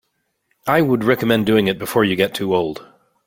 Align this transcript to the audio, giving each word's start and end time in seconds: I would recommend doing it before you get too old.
I 0.65 0.81
would 0.81 1.03
recommend 1.03 1.45
doing 1.45 1.67
it 1.67 1.77
before 1.77 2.03
you 2.03 2.15
get 2.15 2.33
too 2.33 2.55
old. 2.55 2.83